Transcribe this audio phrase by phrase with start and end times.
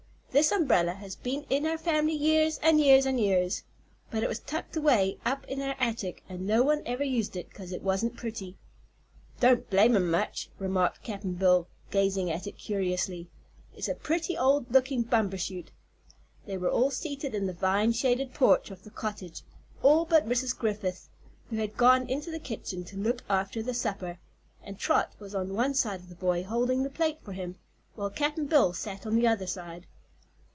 [0.33, 3.63] "This umbrella has been in our family years, an' years, an' years.
[4.09, 7.53] But it was tucked away up in our attic an' no one ever used it
[7.53, 8.55] 'cause it wasn't pretty."
[9.41, 13.27] "Don't blame 'em much," remarked Cap'n Bill, gazing at it curiously;
[13.75, 15.65] "it's a pretty old lookin' bumbershoot."
[16.45, 19.41] They were all seated in the vine shaded porch of the cottage
[19.83, 20.57] all but Mrs.
[20.57, 21.09] Griffith,
[21.49, 24.17] who had gone into the kitchen to look after the supper
[24.63, 27.57] and Trot was on one side of the boy, holding the plate for him,
[27.95, 29.87] while Cap'n Bill sat on the other side.